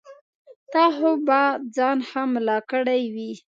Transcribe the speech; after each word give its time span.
تا 0.71 0.85
خو 0.95 1.09
به 1.27 1.41
ځان 1.75 1.97
ښه 2.09 2.21
ملا 2.33 2.57
کړی 2.71 3.01
وي. 3.13 3.31